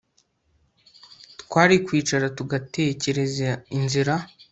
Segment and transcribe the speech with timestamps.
[1.41, 4.13] Twari kwicara tugatekereza inzira